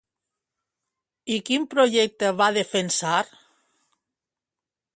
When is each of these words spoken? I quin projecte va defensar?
I 1.35 1.37
quin 1.49 1.67
projecte 1.75 2.31
va 2.39 2.49
defensar? 2.57 3.21